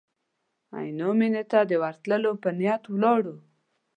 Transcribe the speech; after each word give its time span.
عینو 0.77 1.09
مېنې 1.19 1.43
ته 1.51 1.59
د 1.69 1.71
ورتلو 1.83 2.31
په 2.43 2.49
نیت 2.59 2.83
ولاړو. 2.89 3.35